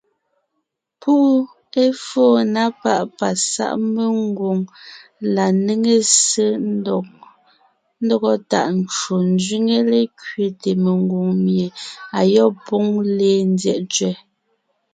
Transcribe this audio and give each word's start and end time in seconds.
Púʼu 1.01 1.31
éfóo 1.85 2.35
na 2.53 2.63
páʼ 2.81 3.03
pasáʼ 3.17 3.73
mengwòŋ 3.93 4.59
la 5.33 5.45
néŋe 5.65 5.95
ssé 6.13 6.45
ńdɔgɔ 8.01 8.31
tàʼ 8.49 8.67
ncwò 8.79 9.15
ńzẅíŋe 9.33 9.77
lékẅéte 9.91 10.71
mengwòŋ 10.83 11.27
mie 11.43 11.67
ayɔ́b 12.19 12.53
póŋ 12.67 12.85
léen 13.17 13.43
ńzyɛ́ʼ 13.53 13.81
ntsẅɛ́. 13.85 14.15